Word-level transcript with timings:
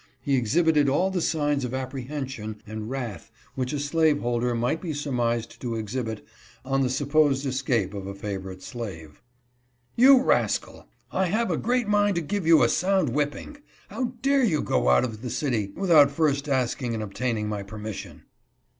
He 0.19 0.35
exhibited 0.35 0.89
all 0.89 1.11
the 1.11 1.21
signs 1.21 1.63
of 1.63 1.75
apprehension 1.75 2.59
and 2.65 2.89
wrath 2.89 3.31
which 3.53 3.71
a 3.71 3.77
slave 3.77 4.21
holder 4.21 4.55
might 4.55 4.81
be 4.81 4.95
surmised 4.95 5.61
to 5.61 5.75
exhibit 5.75 6.25
on 6.65 6.81
the 6.81 6.89
supposed 6.89 7.45
escape 7.45 7.93
of 7.93 8.07
a 8.07 8.15
favorite 8.15 8.63
slave." 8.63 9.21
You 9.95 10.19
rascal! 10.23 10.87
I 11.11 11.27
have 11.27 11.51
a 11.51 11.55
great 11.55 11.87
mind 11.87 12.15
to 12.15 12.21
give 12.21 12.47
you 12.47 12.63
a 12.63 12.67
sound 12.69 13.09
whipping. 13.09 13.57
How 13.89 14.13
dare 14.23 14.43
you 14.43 14.63
go 14.63 14.89
out 14.89 15.03
of 15.03 15.21
the 15.21 15.29
city 15.29 15.71
without 15.75 16.09
first 16.09 16.49
asking 16.49 16.95
and 16.95 17.03
obtaining 17.03 17.47
my 17.47 17.61
per 17.61 17.77
mission?" 17.77 18.23